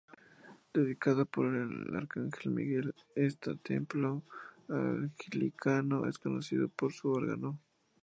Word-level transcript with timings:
Dedicada 0.73 1.25
por 1.25 1.45
el 1.55 1.95
arcángel 1.95 2.49
Miguel, 2.51 2.95
esta 3.13 3.53
templo 3.55 4.23
anglicano 4.67 6.07
es 6.07 6.17
conocido 6.17 6.69
por 6.69 6.91
su 6.91 7.11
órgano. 7.11 7.59